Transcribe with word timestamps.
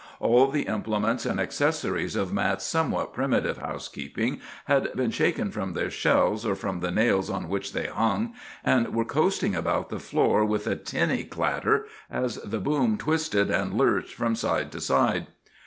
All 0.19 0.47
the 0.47 0.63
implements 0.63 1.27
and 1.27 1.39
accessories 1.39 2.15
of 2.15 2.33
Mat's 2.33 2.65
somewhat 2.65 3.13
primitive 3.13 3.59
housekeeping 3.59 4.41
had 4.65 4.91
been 4.95 5.11
shaken 5.11 5.51
from 5.51 5.73
their 5.73 5.91
shelves 5.91 6.43
or 6.43 6.55
from 6.55 6.79
the 6.79 6.89
nails 6.89 7.29
on 7.29 7.47
which 7.47 7.71
they 7.73 7.85
hung, 7.85 8.33
and 8.63 8.95
were 8.95 9.05
coasting 9.05 9.53
about 9.53 9.89
the 9.89 9.99
floor 9.99 10.43
with 10.43 10.65
a 10.65 10.75
tinny 10.75 11.23
clatter, 11.23 11.85
as 12.09 12.37
the 12.37 12.59
boom 12.59 12.97
twisted 12.97 13.51
and 13.51 13.75
lurched 13.75 14.15
from 14.15 14.33
side 14.35 14.71
to 14.71 14.81
side. 14.81 15.27